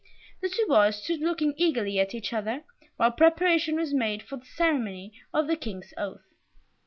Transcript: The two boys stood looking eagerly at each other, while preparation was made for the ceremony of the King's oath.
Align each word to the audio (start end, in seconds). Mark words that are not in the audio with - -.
The 0.41 0.49
two 0.49 0.65
boys 0.67 0.95
stood 1.03 1.19
looking 1.19 1.53
eagerly 1.57 1.99
at 1.99 2.15
each 2.15 2.33
other, 2.33 2.63
while 2.97 3.11
preparation 3.11 3.75
was 3.75 3.93
made 3.93 4.23
for 4.23 4.37
the 4.37 4.45
ceremony 4.47 5.13
of 5.31 5.45
the 5.45 5.55
King's 5.55 5.93
oath. 5.95 6.25